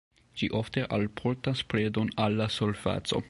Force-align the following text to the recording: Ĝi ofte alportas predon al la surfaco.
Ĝi 0.41 0.47
ofte 0.59 0.85
alportas 0.97 1.63
predon 1.75 2.13
al 2.25 2.41
la 2.43 2.51
surfaco. 2.59 3.19